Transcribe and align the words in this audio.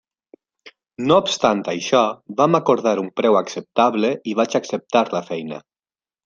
No 1.09 1.17
obstant 1.23 1.61
això, 1.73 2.01
vam 2.39 2.59
acordar 2.61 2.95
un 3.03 3.11
preu 3.21 3.37
acceptable 3.43 4.11
i 4.33 4.35
vaig 4.41 4.57
acceptar 4.63 5.05
la 5.19 5.23
feina. 5.31 5.63